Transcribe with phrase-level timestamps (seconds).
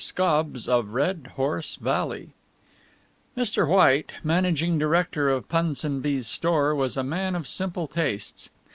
[0.03, 2.33] SCOBBS OF RED HORSE VALLEY
[3.37, 3.67] Mr.
[3.67, 8.49] White, managing director of Punsonby's Store, was a man of simple tastes.